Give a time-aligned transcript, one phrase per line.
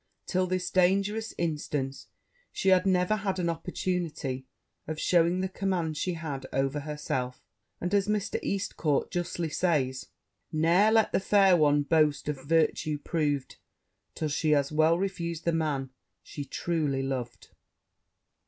[0.25, 2.07] Till this dangerous instance,
[2.51, 4.47] she had never had an opportunity
[4.87, 7.43] of shewing the command she had over herself;
[7.79, 8.39] and, as Mr.
[8.41, 10.07] Eastcourt justly says
[10.51, 13.57] 'Ne'er let the fair one boast of virtue prov'd,
[14.15, 15.91] Till she has well refus'd the man
[16.23, 17.49] she truly lov'd.'